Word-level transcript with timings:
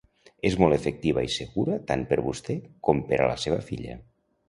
És 0.49 0.55
molt 0.63 0.77
efectiva 0.77 1.25
i 1.27 1.35
segura 1.35 1.79
tant 1.93 2.07
per 2.13 2.19
vostè 2.31 2.59
com 2.89 3.07
per 3.13 3.25
a 3.27 3.33
la 3.35 3.41
seva 3.47 3.65
filla. 3.73 4.05